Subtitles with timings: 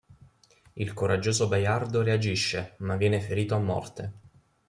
[0.73, 4.13] Il coraggioso Baiardo reagisce, ma viene ferito a morte.